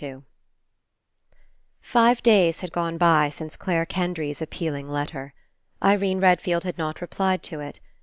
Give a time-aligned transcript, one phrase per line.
[0.03, 0.23] io8 TWO
[1.79, 5.35] Five days had gone by since Clare Kendry's appealing letter.
[5.83, 7.79] Irene Redfield had not replied to it.